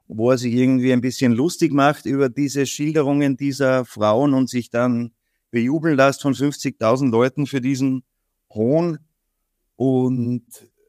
[0.07, 4.71] wo er sich irgendwie ein bisschen lustig macht über diese Schilderungen dieser Frauen und sich
[4.71, 5.13] dann
[5.51, 8.05] bejubeln lässt von 50.000 Leuten für diesen
[8.53, 8.99] Hohn.
[9.77, 10.45] Und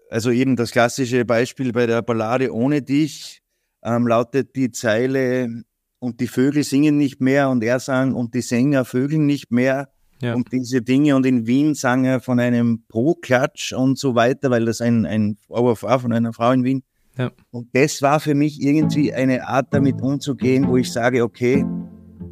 [0.10, 3.42] also eben das klassische Beispiel bei der Ballade Ohne dich,
[3.84, 5.64] ähm, lautet die Zeile,
[6.00, 9.90] und die Vögel singen nicht mehr und er sang, und die Sänger vögeln nicht mehr.
[10.22, 10.34] Ja.
[10.34, 11.16] Und diese Dinge.
[11.16, 15.38] Und in Wien sang er von einem Pro-Klatsch und so weiter, weil das ein, ein
[15.48, 16.84] Vorwurf war von einer Frau in Wien.
[17.18, 17.32] Ja.
[17.52, 21.66] Und das war für mich irgendwie eine Art, damit umzugehen, wo ich sage, okay,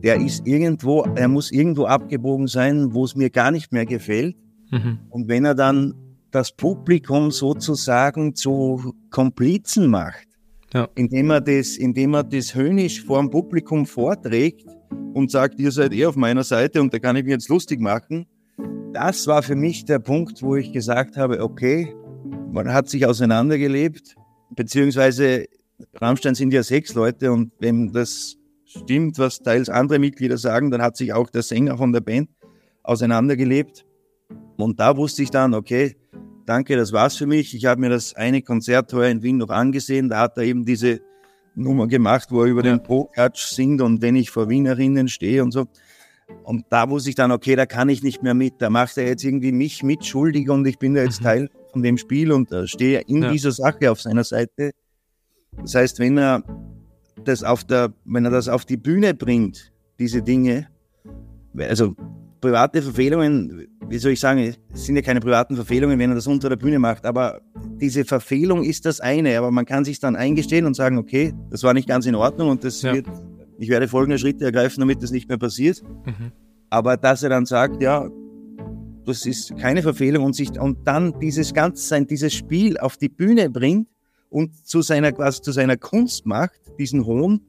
[0.03, 4.35] der ist irgendwo, er muss irgendwo abgebogen sein, wo es mir gar nicht mehr gefällt.
[4.69, 4.99] Mhm.
[5.09, 5.93] Und wenn er dann
[6.31, 10.26] das Publikum sozusagen zu Komplizen macht,
[10.73, 10.87] ja.
[10.95, 14.65] Indem, er das, indem er das höhnisch vor dem Publikum vorträgt
[15.13, 17.79] und sagt, ihr seid eh auf meiner Seite und da kann ich mich jetzt lustig
[17.79, 18.27] machen.
[18.93, 21.93] Das war für mich der Punkt, wo ich gesagt habe, okay,
[22.51, 24.15] man hat sich auseinandergelebt,
[24.55, 25.45] beziehungsweise
[25.95, 30.81] Rammstein sind ja sechs Leute und wenn das stimmt, was teils andere Mitglieder sagen, dann
[30.81, 32.29] hat sich auch der Sänger von der Band
[32.83, 33.85] auseinandergelebt.
[34.57, 35.95] Und da wusste ich dann, okay,
[36.47, 37.53] danke, das war's für mich.
[37.53, 40.09] Ich habe mir das eine Konzert heuer in Wien noch angesehen.
[40.09, 41.01] Da hat er eben diese
[41.53, 42.71] Nummer gemacht, wo er über ja.
[42.71, 45.67] den Pokatsch singt und wenn ich vor Wienerinnen stehe und so.
[46.43, 48.55] Und da wusste ich dann, okay, da kann ich nicht mehr mit.
[48.59, 51.25] Da macht er jetzt irgendwie mich mitschuldig und ich bin da jetzt mhm.
[51.25, 53.31] Teil von dem Spiel und äh, stehe in ja.
[53.31, 54.71] dieser Sache auf seiner Seite.
[55.57, 56.43] Das heißt, wenn er
[57.23, 60.67] das auf der, wenn er das auf die Bühne bringt, diese Dinge,
[61.57, 61.95] also
[62.39, 66.27] private Verfehlungen, wie soll ich sagen, es sind ja keine privaten Verfehlungen, wenn er das
[66.27, 67.41] unter der Bühne macht, aber
[67.79, 71.63] diese Verfehlung ist das eine, aber man kann sich dann eingestehen und sagen, okay, das
[71.63, 72.93] war nicht ganz in Ordnung und das ja.
[72.93, 73.07] wird,
[73.57, 75.81] ich werde folgende Schritte ergreifen, damit das nicht mehr passiert.
[76.05, 76.31] Mhm.
[76.69, 78.09] Aber dass er dann sagt, ja,
[79.05, 83.09] das ist keine Verfehlung und sich und dann dieses ganze sein, dieses Spiel auf die
[83.09, 83.87] Bühne bringt
[84.29, 87.41] und zu seiner quasi zu seiner Kunst macht, diesen Hohn,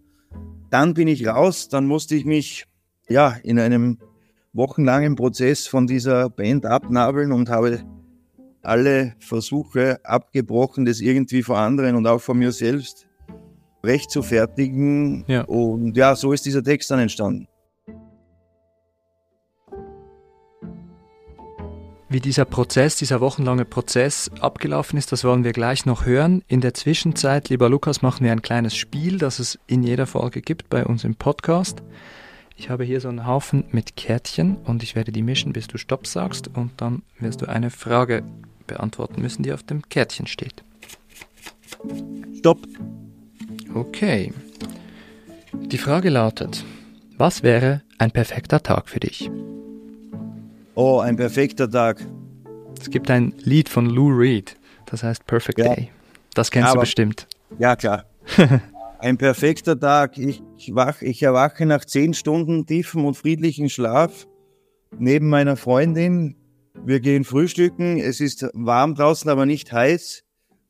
[0.70, 2.66] dann bin ich raus, dann musste ich mich
[3.08, 3.98] ja in einem
[4.52, 7.82] wochenlangen Prozess von dieser Band abnabeln und habe
[8.62, 13.06] alle Versuche abgebrochen, das irgendwie vor anderen und auch vor mir selbst
[13.84, 15.24] recht zu fertigen.
[15.26, 15.42] Ja.
[15.42, 17.48] Und ja, so ist dieser Text dann entstanden.
[22.10, 26.42] Wie dieser Prozess, dieser wochenlange Prozess abgelaufen ist, das wollen wir gleich noch hören.
[26.48, 30.40] In der Zwischenzeit, lieber Lukas, machen wir ein kleines Spiel, das es in jeder Folge
[30.40, 31.82] gibt bei uns im Podcast.
[32.58, 35.78] Ich habe hier so einen Haufen mit Kärtchen und ich werde die mischen, bis du
[35.78, 38.24] Stopp sagst und dann wirst du eine Frage
[38.66, 40.64] beantworten müssen, die auf dem Kärtchen steht.
[42.36, 42.66] Stopp.
[43.74, 44.32] Okay.
[45.52, 46.64] Die Frage lautet,
[47.16, 49.30] was wäre ein perfekter Tag für dich?
[50.74, 52.04] Oh, ein perfekter Tag.
[52.78, 55.74] Es gibt ein Lied von Lou Reed, das heißt Perfect ja.
[55.74, 55.90] Day.
[56.34, 57.28] Das kennst ja, du bestimmt.
[57.60, 58.04] Ja, klar.
[59.00, 60.18] Ein perfekter Tag.
[60.18, 64.26] Ich, wach, ich erwache nach zehn Stunden tiefem und friedlichen Schlaf
[64.98, 66.34] neben meiner Freundin.
[66.84, 67.98] Wir gehen frühstücken.
[67.98, 70.24] Es ist warm draußen, aber nicht heiß.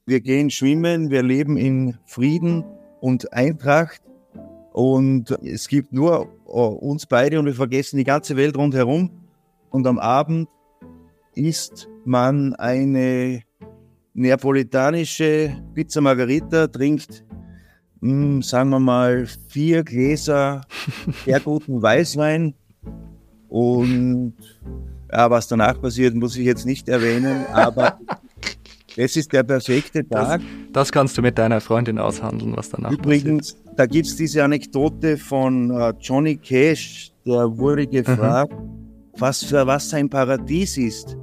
[0.05, 1.11] Wir gehen schwimmen.
[1.11, 2.64] Wir leben in Frieden
[3.01, 4.03] und Eintracht.
[4.73, 9.11] Und es gibt nur oh, uns beide und wir vergessen die ganze Welt rundherum.
[9.71, 10.51] Und am Abend
[11.35, 13.43] isst man eine
[14.12, 17.25] neapolitanische Pizza Margarita, trinkt
[18.01, 20.63] mh, hm, sagen wir mal, vier Gläser
[21.25, 22.55] sehr guten Weißwein.
[23.49, 24.35] Und
[25.11, 27.99] ja, was danach passiert, muss ich jetzt nicht erwähnen, aber
[28.97, 30.41] es ist der perfekte Tag.
[30.41, 33.79] Das, das, kannst du mit deiner Freundin aushandeln, was danach Übrigens, passiert.
[33.79, 39.11] da gibt es diese Anekdote von uh, Johnny Cash, der wurde gefragt, mhm.
[39.17, 41.17] was für was sein Paradies ist.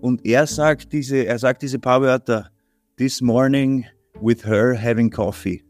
[0.00, 2.50] Und er sagt diese, er sagt diese paar Wörter,
[2.98, 3.84] this morning
[4.20, 5.63] with her having coffee.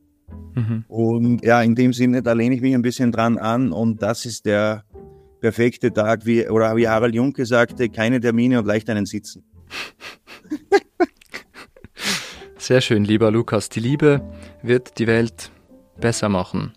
[0.54, 0.84] Mhm.
[0.88, 4.24] Und ja, in dem Sinne, da lehne ich mich ein bisschen dran an und das
[4.24, 4.84] ist der
[5.40, 9.44] perfekte Tag, wie, oder wie Harald Junke sagte, keine Termine und leicht einen Sitzen.
[12.56, 13.68] Sehr schön, lieber Lukas.
[13.68, 14.22] Die Liebe
[14.62, 15.50] wird die Welt
[16.00, 16.72] besser machen.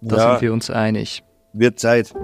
[0.00, 1.24] Da ja, sind wir uns einig.
[1.52, 2.14] Wird Zeit.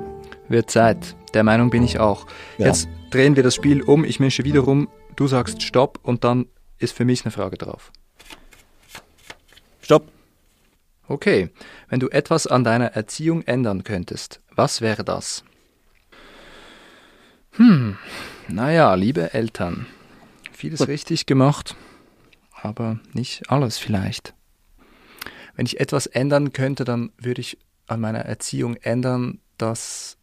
[0.48, 1.16] Wird Zeit.
[1.34, 2.26] Der Meinung bin ich auch.
[2.58, 2.66] Ja.
[2.66, 4.04] Jetzt drehen wir das Spiel um.
[4.04, 4.88] Ich mische wieder rum.
[5.16, 6.46] Du sagst Stopp und dann
[6.78, 7.90] ist für mich eine Frage drauf.
[9.80, 10.08] Stopp.
[11.08, 11.50] Okay,
[11.88, 15.44] wenn du etwas an deiner Erziehung ändern könntest, was wäre das?
[17.52, 17.96] Hm,
[18.48, 19.86] naja, liebe Eltern,
[20.52, 20.88] vieles Gut.
[20.88, 21.76] richtig gemacht,
[22.52, 24.34] aber nicht alles vielleicht.
[25.54, 30.18] Wenn ich etwas ändern könnte, dann würde ich an meiner Erziehung ändern, dass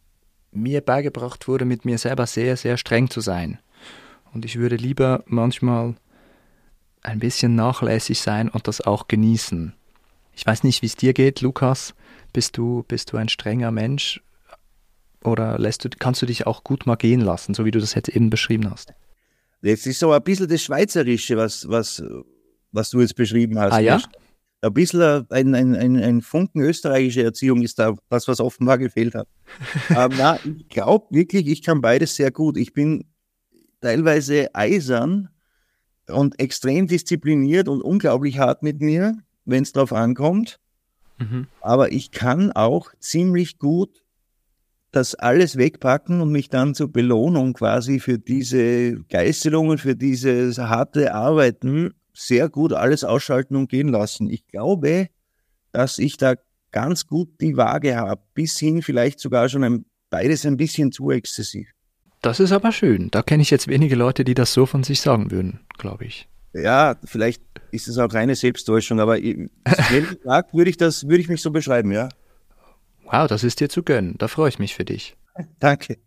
[0.52, 3.58] mir beigebracht wurde, mit mir selber sehr, sehr streng zu sein.
[4.32, 5.94] Und ich würde lieber manchmal
[7.02, 9.74] ein bisschen nachlässig sein und das auch genießen.
[10.36, 11.94] Ich weiß nicht, wie es dir geht, Lukas.
[12.32, 14.22] Bist du, bist du ein strenger Mensch?
[15.22, 17.94] Oder lässt du, kannst du dich auch gut mal gehen lassen, so wie du das
[17.94, 18.92] jetzt eben beschrieben hast?
[19.62, 22.02] Das ist so ein bisschen das Schweizerische, was, was,
[22.72, 23.72] was du jetzt beschrieben hast.
[23.72, 24.02] Ah ja?
[24.60, 29.14] Ein bisschen ein, ein, ein, ein Funken österreichische Erziehung ist da das, was offenbar gefehlt
[29.14, 29.28] hat.
[29.94, 32.56] Aber na, ich glaube wirklich, ich kann beides sehr gut.
[32.58, 33.04] Ich bin
[33.80, 35.30] teilweise eisern
[36.08, 40.58] und extrem diszipliniert und unglaublich hart mit mir wenn es drauf ankommt.
[41.18, 41.46] Mhm.
[41.60, 44.04] Aber ich kann auch ziemlich gut
[44.94, 51.14] das alles wegpacken und mich dann zur Belohnung quasi für diese Geißelungen, für dieses harte
[51.14, 54.30] Arbeiten sehr gut alles ausschalten und gehen lassen.
[54.30, 55.08] Ich glaube,
[55.72, 56.34] dass ich da
[56.70, 61.10] ganz gut die Waage habe, bis hin vielleicht sogar schon ein, beides ein bisschen zu
[61.10, 61.68] exzessiv.
[62.22, 63.10] Das ist aber schön.
[63.10, 66.28] Da kenne ich jetzt wenige Leute, die das so von sich sagen würden, glaube ich.
[66.54, 71.28] Ja, vielleicht ist es auch reine Selbsttäuschung, aber wenn gefragt, würde ich das, würde ich
[71.28, 72.08] mich so beschreiben, ja.
[73.02, 74.14] Wow, das ist dir zu gönnen.
[74.18, 75.16] Da freue ich mich für dich.
[75.58, 75.98] Danke.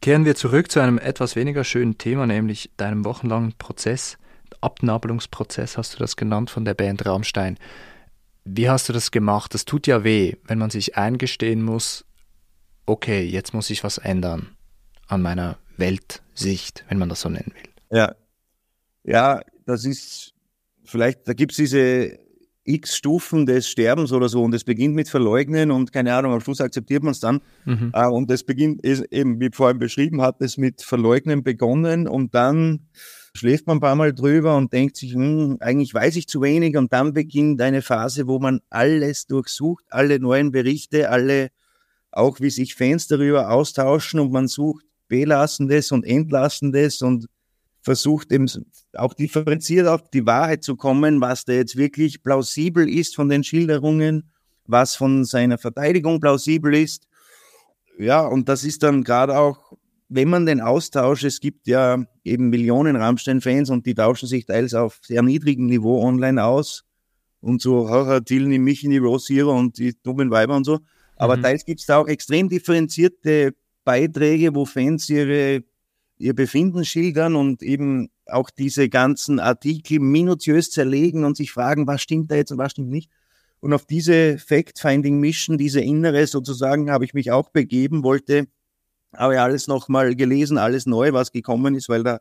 [0.00, 4.18] Kehren wir zurück zu einem etwas weniger schönen Thema, nämlich deinem wochenlangen Prozess,
[4.60, 7.58] Abnabelungsprozess hast du das genannt von der Band Rammstein.
[8.44, 9.54] Wie hast du das gemacht?
[9.54, 12.04] Das tut ja weh, wenn man sich eingestehen muss,
[12.92, 14.48] okay, jetzt muss ich was ändern
[15.08, 17.98] an meiner Weltsicht, wenn man das so nennen will.
[17.98, 18.14] Ja,
[19.02, 20.34] ja, das ist
[20.84, 22.18] vielleicht, da gibt es diese
[22.64, 26.40] x Stufen des Sterbens oder so und es beginnt mit Verleugnen und keine Ahnung, am
[26.40, 27.40] Schluss akzeptiert man es dann.
[27.64, 27.92] Mhm.
[27.94, 32.88] Äh, und es beginnt eben, wie vorhin beschrieben, hat es mit Verleugnen begonnen und dann
[33.34, 36.76] schläft man ein paar Mal drüber und denkt sich, hm, eigentlich weiß ich zu wenig
[36.76, 41.48] und dann beginnt eine Phase, wo man alles durchsucht, alle neuen Berichte, alle
[42.12, 47.26] auch wie sich Fans darüber austauschen und man sucht Belassendes und Entlassendes und
[47.82, 48.46] versucht eben
[48.94, 53.42] auch differenziert auf die Wahrheit zu kommen, was da jetzt wirklich plausibel ist von den
[53.42, 54.30] Schilderungen,
[54.66, 57.08] was von seiner Verteidigung plausibel ist.
[57.98, 59.72] Ja, und das ist dann gerade auch,
[60.08, 64.74] wenn man den Austausch, es gibt ja eben Millionen Rammstein-Fans und die tauschen sich teils
[64.74, 66.84] auf sehr niedrigem Niveau online aus
[67.40, 70.64] und so, haha, Till, nimm mich in die Rose Hero und die dummen Weiber und
[70.64, 70.80] so.
[71.22, 71.42] Aber mhm.
[71.42, 73.54] teils gibt es da auch extrem differenzierte
[73.84, 75.62] Beiträge, wo Fans ihre,
[76.18, 82.02] ihr Befinden schildern und eben auch diese ganzen Artikel minutiös zerlegen und sich fragen, was
[82.02, 83.08] stimmt da jetzt und was stimmt nicht.
[83.60, 88.48] Und auf diese Fact-Finding-Mission, diese innere sozusagen, habe ich mich auch begeben, wollte,
[89.14, 92.18] habe ja alles nochmal gelesen, alles neu, was gekommen ist, weil da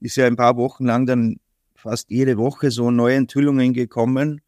[0.00, 1.36] ist ja ein paar Wochen lang dann
[1.74, 4.42] fast jede Woche so neue Enthüllungen gekommen.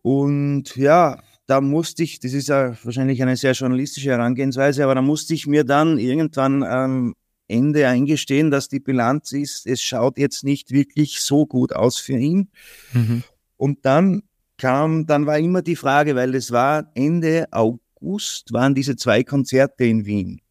[0.00, 1.18] Und ja,
[1.48, 5.46] da musste ich, das ist ja wahrscheinlich eine sehr journalistische Herangehensweise, aber da musste ich
[5.46, 7.14] mir dann irgendwann am
[7.48, 12.18] Ende eingestehen, dass die Bilanz ist, es schaut jetzt nicht wirklich so gut aus für
[12.18, 12.50] ihn.
[12.92, 13.22] Mhm.
[13.56, 14.24] Und dann
[14.58, 19.84] kam, dann war immer die Frage, weil es war Ende August, waren diese zwei Konzerte
[19.84, 20.42] in Wien.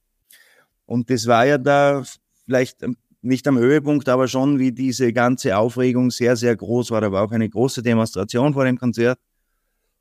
[0.88, 2.06] Und das war ja da
[2.46, 2.84] vielleicht
[3.22, 7.02] nicht am Höhepunkt, aber schon, wie diese ganze Aufregung sehr, sehr groß war.
[7.02, 9.20] Da war auch eine große Demonstration vor dem Konzert.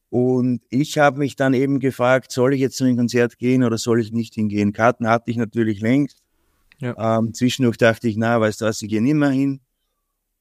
[0.09, 3.77] Und ich habe mich dann eben gefragt, soll ich jetzt zu einem Konzert gehen oder
[3.77, 4.73] soll ich nicht hingehen?
[4.73, 6.23] Karten hatte ich natürlich längst.
[6.79, 7.19] Ja.
[7.19, 9.61] Ähm, zwischendurch dachte ich, na, weißt du was, ich gehe nicht mehr hin.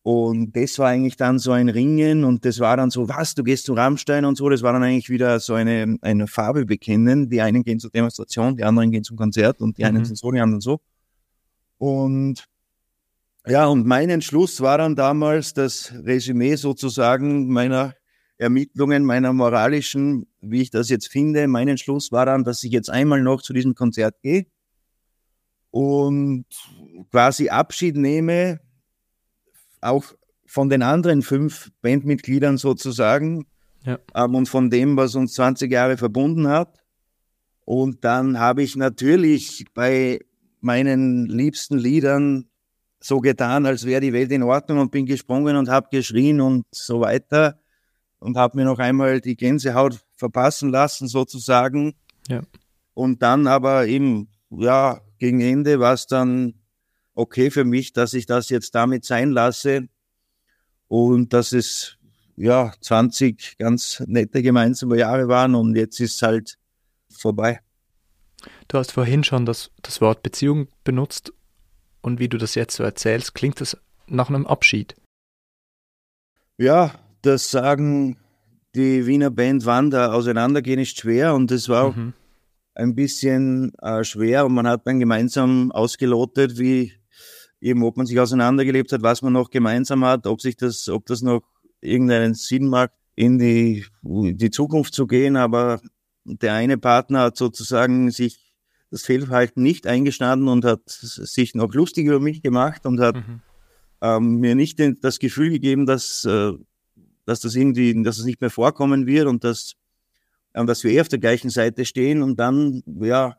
[0.04, 3.43] Und das war eigentlich dann so ein Ringen und das war dann so, was, du
[3.43, 7.28] gehst zu Rammstein und so, das war dann eigentlich wieder so eine, eine Farbe bekennen.
[7.28, 9.88] Die einen gehen zur Demonstration, die anderen gehen zum Konzert und die mhm.
[9.88, 10.80] einen sind so, die anderen so.
[11.80, 12.45] Und
[13.47, 17.95] ja, und mein Entschluss war dann damals das Resümee sozusagen meiner
[18.38, 21.48] Ermittlungen, meiner moralischen, wie ich das jetzt finde.
[21.48, 24.45] Mein Entschluss war dann, dass ich jetzt einmal noch zu diesem Konzert gehe
[25.76, 26.45] und
[27.12, 28.62] quasi Abschied nehme
[29.82, 30.06] auch
[30.45, 33.45] von den anderen fünf Bandmitgliedern sozusagen
[33.84, 34.00] ja.
[34.13, 36.80] ähm, und von dem, was uns 20 Jahre verbunden hat.
[37.65, 40.19] Und dann habe ich natürlich bei
[40.62, 42.45] meinen liebsten Liedern
[43.00, 46.65] so getan, als wäre die Welt in Ordnung und bin gesprungen und habe geschrien und
[46.71, 47.60] so weiter
[48.19, 51.95] und habe mir noch einmal die Gänsehaut verpassen lassen sozusagen.
[52.28, 52.41] Ja.
[52.93, 56.56] Und dann aber eben, ja, gegen Ende war es dann
[57.13, 59.88] okay für mich, dass ich das jetzt damit sein lasse
[60.88, 61.97] und dass es
[62.36, 66.58] ja 20 ganz nette gemeinsame Jahre waren und jetzt ist es halt
[67.10, 67.62] vorbei.
[68.67, 71.34] Du hast vorhin schon das, das Wort Beziehung benutzt
[72.01, 74.95] und wie du das jetzt so erzählst, klingt das nach einem Abschied.
[76.58, 76.93] Ja,
[77.25, 78.17] das sagen
[78.75, 82.13] die Wiener Band Wanda auseinandergehen ist schwer und das war auch mhm.
[82.73, 86.91] ein bisschen äh, schwer und man hat dann gemeinsam ausgelotet, wie
[87.61, 91.05] eben, ob man sich auseinandergelebt hat, was man noch gemeinsam hat, ob sich das, ob
[91.05, 91.43] das noch
[91.81, 95.35] irgendeinen Sinn macht, in die, die Zukunft zu gehen.
[95.38, 95.81] Aber
[96.25, 98.53] der eine Partner hat sozusagen sich
[98.91, 103.41] das Fehlverhalten nicht eingestanden und hat sich noch lustig über mich gemacht und hat mhm.
[104.01, 106.53] ähm, mir nicht den, das Gefühl gegeben, dass, äh,
[107.25, 109.73] dass das irgendwie, dass es nicht mehr vorkommen wird und dass,
[110.53, 112.21] äh, dass wir eh auf der gleichen Seite stehen.
[112.21, 113.38] Und dann, ja,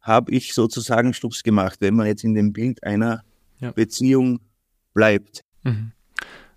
[0.00, 3.22] habe ich sozusagen Schluss gemacht, wenn man jetzt in dem Bild einer
[3.58, 3.72] ja.
[3.72, 4.40] Beziehung
[4.94, 5.44] bleibt.
[5.62, 5.92] Mhm.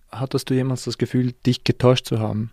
[0.10, 2.52] Hattest du jemals das Gefühl, dich getäuscht zu haben?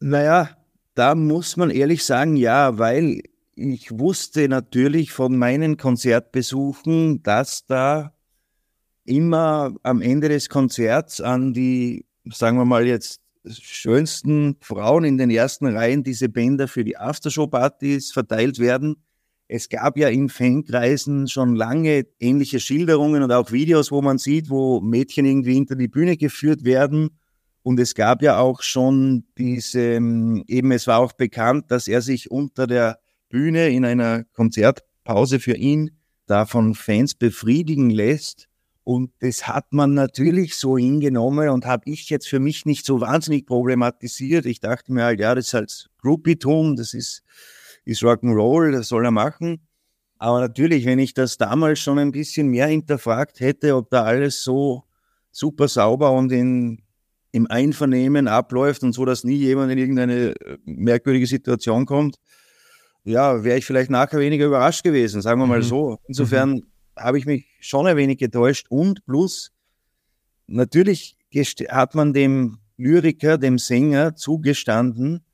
[0.00, 0.50] Naja,
[0.94, 3.22] da muss man ehrlich sagen, ja, weil
[3.54, 8.12] ich wusste natürlich von meinen Konzertbesuchen, dass da
[9.04, 15.30] immer am Ende des Konzerts an die, sagen wir mal jetzt, schönsten Frauen in den
[15.30, 18.96] ersten Reihen diese Bänder für die Aftershow-Partys verteilt werden.
[19.48, 24.48] Es gab ja in Fankreisen schon lange ähnliche Schilderungen und auch Videos, wo man sieht,
[24.48, 27.10] wo Mädchen irgendwie hinter die Bühne geführt werden.
[27.62, 32.00] Und es gab ja auch schon diese, ähm, eben es war auch bekannt, dass er
[32.00, 35.90] sich unter der Bühne in einer Konzertpause für ihn
[36.26, 38.48] da von Fans befriedigen lässt.
[38.84, 43.00] Und das hat man natürlich so hingenommen und habe ich jetzt für mich nicht so
[43.00, 44.44] wahnsinnig problematisiert.
[44.46, 47.22] Ich dachte mir halt, ja, das ist halt Groupie-Tum, das ist
[47.84, 49.60] ist Rock'n'Roll, das soll er machen.
[50.18, 54.42] Aber natürlich, wenn ich das damals schon ein bisschen mehr hinterfragt hätte, ob da alles
[54.44, 54.84] so
[55.32, 56.82] super sauber und in,
[57.32, 62.16] im Einvernehmen abläuft und so, dass nie jemand in irgendeine äh, merkwürdige Situation kommt,
[63.04, 65.64] ja, wäre ich vielleicht nachher weniger überrascht gewesen, sagen wir mal mhm.
[65.64, 65.98] so.
[66.06, 66.62] Insofern mhm.
[66.96, 69.52] habe ich mich schon ein wenig getäuscht und plus,
[70.46, 71.16] natürlich
[71.70, 75.24] hat man dem Lyriker, dem Sänger zugestanden,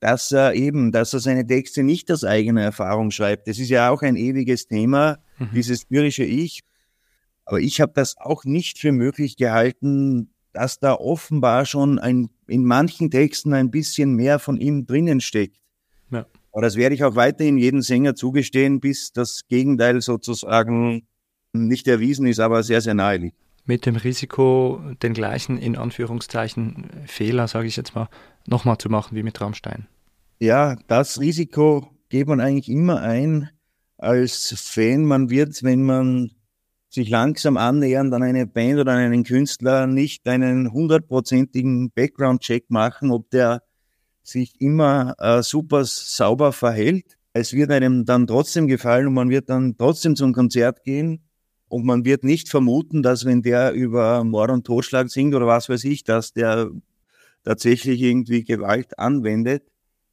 [0.00, 3.48] dass er eben, dass er seine Texte nicht aus eigener Erfahrung schreibt.
[3.48, 5.50] Das ist ja auch ein ewiges Thema, mhm.
[5.54, 6.62] dieses lyrische Ich.
[7.44, 12.64] Aber ich habe das auch nicht für möglich gehalten, dass da offenbar schon ein, in
[12.64, 15.58] manchen Texten ein bisschen mehr von ihm drinnen steckt.
[16.10, 16.26] Ja.
[16.52, 21.06] Aber das werde ich auch weiterhin jedem Sänger zugestehen, bis das Gegenteil sozusagen
[21.52, 23.36] nicht erwiesen ist, aber sehr, sehr nahe liegt.
[23.64, 28.08] Mit dem Risiko, den gleichen, in Anführungszeichen, Fehler, sage ich jetzt mal,
[28.46, 29.86] nochmal zu machen wie mit Rammstein?
[30.40, 33.50] Ja, das Risiko geht man eigentlich immer ein
[33.98, 35.04] als Fan.
[35.04, 36.30] Man wird, wenn man
[36.88, 43.10] sich langsam annähernd an eine Band oder an einen Künstler, nicht einen hundertprozentigen Background-Check machen,
[43.10, 43.62] ob der
[44.22, 47.18] sich immer äh, super sauber verhält.
[47.34, 51.27] Es wird einem dann trotzdem gefallen und man wird dann trotzdem zum Konzert gehen
[51.68, 55.68] und man wird nicht vermuten, dass wenn der über Mord und Totschlag singt oder was
[55.68, 56.70] weiß ich, dass der
[57.44, 59.64] tatsächlich irgendwie Gewalt anwendet.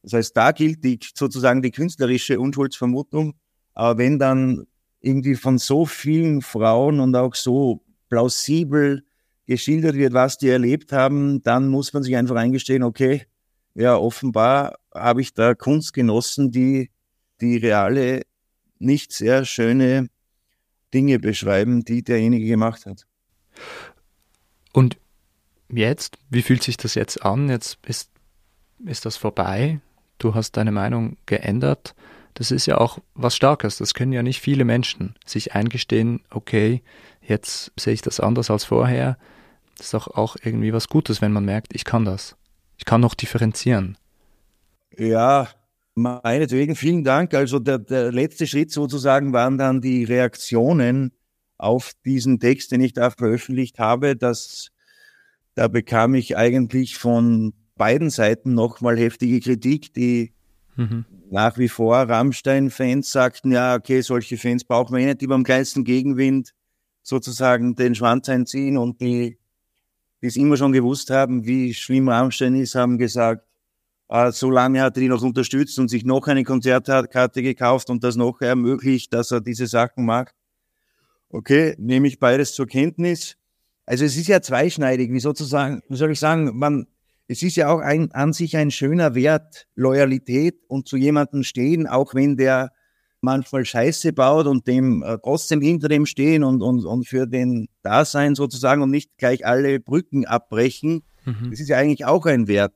[0.02, 3.34] Das heißt, da gilt die, sozusagen die künstlerische Unschuldsvermutung.
[3.74, 4.66] Aber wenn dann
[5.00, 9.04] irgendwie von so vielen Frauen und auch so plausibel
[9.46, 13.22] geschildert wird, was die erlebt haben, dann muss man sich einfach eingestehen, okay,
[13.74, 16.90] ja, offenbar habe ich da Kunst genossen, die
[17.40, 18.22] die reale,
[18.78, 20.08] nicht sehr schöne
[20.94, 23.06] Dinge beschreiben, die derjenige gemacht hat.
[24.72, 24.98] Und
[25.68, 27.48] jetzt, wie fühlt sich das jetzt an?
[27.48, 28.10] Jetzt ist,
[28.84, 29.80] ist das vorbei.
[30.18, 31.94] Du hast deine Meinung geändert.
[32.34, 33.78] das ist ja auch was Starkes.
[33.78, 36.82] Das können ja nicht viele Menschen sich eingestehen, okay,
[37.22, 39.16] jetzt sehe ich das anders als vorher.
[39.76, 42.36] Das ist doch auch irgendwie was Gutes, wenn man merkt, ich kann das.
[42.76, 43.96] Ich kann noch differenzieren.
[44.96, 45.48] Ja,
[45.96, 47.34] meinetwegen vielen Dank.
[47.34, 51.12] Also der, der letzte Schritt sozusagen waren dann die Reaktionen
[51.58, 54.14] auf diesen Text, den ich da veröffentlicht habe.
[54.14, 54.68] Das,
[55.54, 60.32] da bekam ich eigentlich von beiden Seiten nochmal heftige Kritik, die
[60.76, 61.06] mhm.
[61.30, 65.44] nach wie vor Rammstein-Fans sagten, ja, okay, solche Fans brauchen wir eh nicht, die beim
[65.44, 66.52] kleinsten Gegenwind
[67.02, 69.38] sozusagen den Schwanz einziehen und die,
[70.20, 73.46] die es immer schon gewusst haben, wie schlimm Rammstein ist, haben gesagt,
[74.08, 78.04] äh, so lange hat er ihn noch unterstützt und sich noch eine Konzertkarte gekauft und
[78.04, 80.34] das noch ermöglicht, dass er diese Sachen macht.
[81.28, 83.36] Okay, nehme ich beides zur Kenntnis.
[83.84, 86.86] Also es ist ja zweischneidig, wie sozusagen, wie soll ich sagen, man,
[87.28, 91.86] es ist ja auch ein, an sich ein schöner Wert, Loyalität und zu jemandem stehen,
[91.86, 92.70] auch wenn der
[93.20, 97.68] manchmal Scheiße baut und dem äh, trotzdem hinter dem stehen und, und, und für den
[97.82, 101.02] Dasein sozusagen und nicht gleich alle Brücken abbrechen.
[101.24, 101.50] Mhm.
[101.50, 102.74] Das ist ja eigentlich auch ein Wert,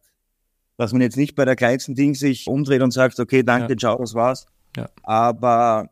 [0.81, 3.77] dass man jetzt nicht bei der kleinsten Ding sich umdreht und sagt, okay, danke, ja.
[3.77, 4.47] ciao, das war's.
[4.79, 4.89] Ja.
[5.03, 5.91] Aber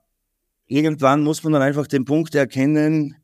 [0.67, 3.15] irgendwann muss man dann einfach den Punkt erkennen,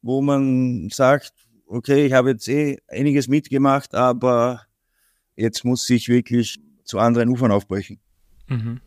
[0.00, 1.32] wo man sagt,
[1.66, 4.62] okay, ich habe jetzt eh einiges mitgemacht, aber
[5.34, 7.98] jetzt muss ich wirklich zu anderen Ufern aufbrechen.
[8.46, 8.80] Mhm.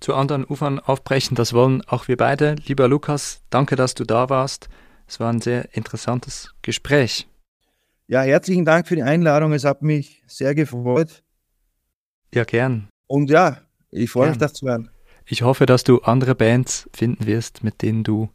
[0.00, 2.54] Zu anderen Ufern aufbrechen, das wollen auch wir beide.
[2.64, 4.70] Lieber Lukas, danke, dass du da warst.
[5.06, 7.28] Es war ein sehr interessantes Gespräch.
[8.06, 9.52] Ja, herzlichen Dank für die Einladung.
[9.52, 11.22] Es hat mich sehr gefreut.
[12.34, 12.88] Ja, gern.
[13.06, 13.58] Und ja,
[13.90, 14.88] ich freue mich, das zu hören.
[15.26, 18.30] Ich hoffe, dass du andere Bands finden wirst, mit denen du,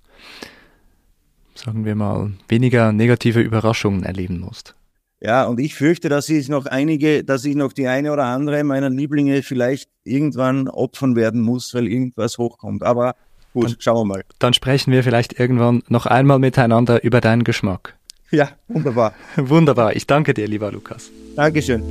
[1.55, 4.75] sagen wir mal, weniger negative Überraschungen erleben musst.
[5.19, 8.63] Ja, und ich fürchte, dass ich noch einige, dass ich noch die eine oder andere
[8.63, 12.83] meiner Lieblinge vielleicht irgendwann opfern werden muss, weil irgendwas hochkommt.
[12.83, 13.15] Aber
[13.53, 14.23] gut, dann, schauen wir mal.
[14.37, 17.97] Dann sprechen wir vielleicht irgendwann noch einmal miteinander über deinen Geschmack.
[18.29, 19.13] Ja, wunderbar.
[19.37, 19.95] wunderbar.
[19.95, 21.09] Ich danke dir, lieber Lukas.
[21.35, 21.81] Dankeschön.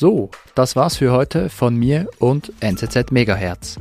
[0.00, 3.80] So, das war's für heute von mir und NZZ Megahertz.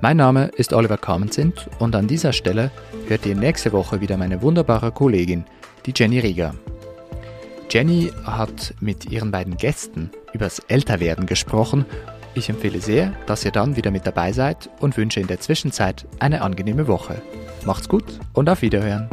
[0.00, 2.70] Mein Name ist Oliver Kamenzind und an dieser Stelle
[3.06, 5.44] hört ihr nächste Woche wieder meine wunderbare Kollegin,
[5.84, 6.54] die Jenny Rieger.
[7.68, 11.84] Jenny hat mit ihren beiden Gästen übers Älterwerden gesprochen.
[12.32, 16.06] Ich empfehle sehr, dass ihr dann wieder mit dabei seid und wünsche in der Zwischenzeit
[16.18, 17.20] eine angenehme Woche.
[17.66, 19.10] Macht's gut und auf Wiederhören.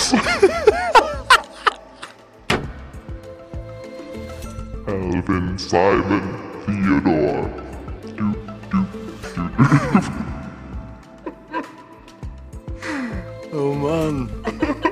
[4.88, 6.22] Alvin, Simon,
[6.64, 7.50] Theodore.
[8.16, 8.38] Doop,
[8.70, 8.88] doop,
[9.34, 9.54] doop.
[13.52, 14.28] oh Mann.